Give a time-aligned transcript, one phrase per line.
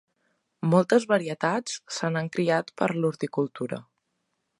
[0.69, 3.79] Moltes varietats se n'han criat per a l'horticultura.